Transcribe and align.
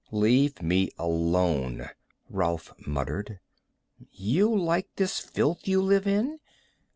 "Leave 0.09 0.63
me 0.63 0.89
alone," 0.97 1.87
Rolf 2.27 2.73
muttered. 2.87 3.39
"You 4.11 4.49
like 4.51 4.89
this 4.95 5.19
filth 5.19 5.67
you 5.67 5.79
live 5.79 6.07
in? 6.07 6.39